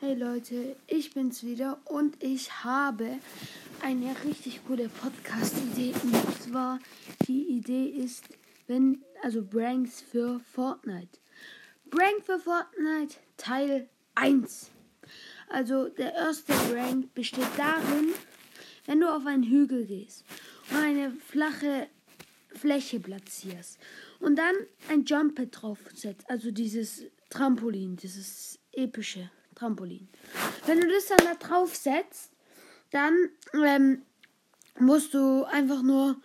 [0.00, 3.18] Hey Leute, ich bin's wieder und ich habe
[3.82, 5.92] eine richtig coole Podcast-Idee.
[6.04, 6.78] Und zwar,
[7.26, 8.22] die Idee ist,
[8.68, 11.18] wenn, also Branks für Fortnite.
[11.90, 14.70] Brank für Fortnite Teil 1.
[15.48, 18.12] Also der erste Brank besteht darin,
[18.86, 20.24] wenn du auf einen Hügel gehst
[20.70, 21.88] und eine flache
[22.50, 23.80] Fläche platzierst
[24.20, 24.54] und dann
[24.90, 29.28] ein Jump drauf setzt, also dieses Trampolin, dieses epische
[29.58, 30.08] Trampolin.
[30.66, 32.30] Wenn du das dann da drauf setzt,
[32.90, 33.14] dann
[33.54, 34.02] ähm,
[34.78, 36.16] musst du einfach nur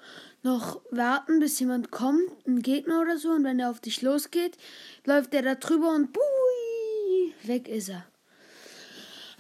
[0.44, 4.58] noch warten, bis jemand kommt, ein Gegner oder so, und wenn er auf dich losgeht,
[5.05, 8.05] läuft der da drüber und bui, weg ist er.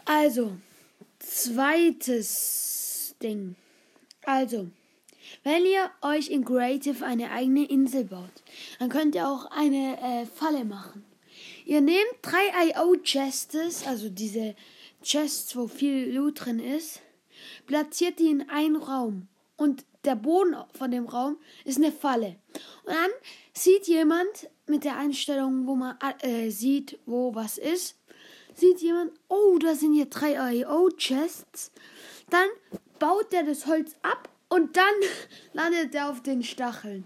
[0.05, 0.53] Also,
[1.19, 3.55] zweites Ding.
[4.25, 4.69] Also,
[5.43, 8.43] wenn ihr euch in Creative eine eigene Insel baut,
[8.79, 11.03] dann könnt ihr auch eine äh, Falle machen.
[11.65, 14.55] Ihr nehmt drei IO-Chests, also diese
[15.01, 17.01] Chests, wo viel Loot drin ist,
[17.65, 19.27] platziert die in einen Raum.
[19.57, 22.35] Und der Boden von dem Raum ist eine Falle.
[22.83, 23.11] Und dann
[23.53, 27.97] sieht jemand mit der Einstellung, wo man äh, sieht, wo was ist,
[28.55, 31.71] sieht jemand, oh, da sind hier drei IO-Chests.
[32.29, 32.47] Dann
[32.99, 34.93] baut der das Holz ab und dann
[35.53, 37.05] landet er auf den Stacheln.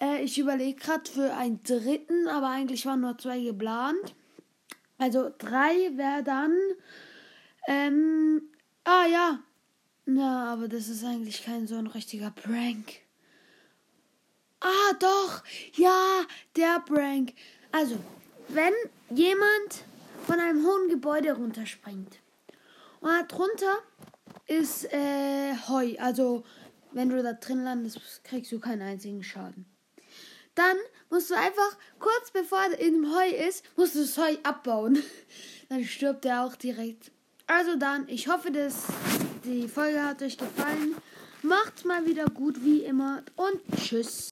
[0.00, 4.14] Äh, ich überlege gerade für einen dritten, aber eigentlich waren nur zwei geplant.
[4.98, 6.56] Also drei wäre dann.
[7.66, 8.42] Ähm,
[8.84, 9.40] ah ja.
[10.06, 13.00] Na, aber das ist eigentlich kein so ein richtiger Prank.
[14.60, 15.42] Ah, doch.
[15.74, 16.22] Ja,
[16.56, 17.32] der Prank.
[17.72, 17.96] Also,
[18.48, 18.74] wenn
[19.10, 19.84] jemand
[20.26, 22.18] von einem hohen Gebäude runterspringt
[23.00, 23.78] und darunter
[24.46, 26.44] ist äh, Heu, also
[26.92, 29.64] wenn du da drin landest, kriegst du keinen einzigen Schaden.
[30.54, 30.76] Dann
[31.10, 35.02] musst du einfach kurz bevor er in dem Heu ist, musst du das Heu abbauen.
[35.68, 37.10] Dann stirbt er auch direkt.
[37.46, 38.84] Also dann, ich hoffe, dass
[39.44, 40.94] die Folge hat euch gefallen.
[41.42, 44.28] Macht's mal wieder gut wie immer und tschüss.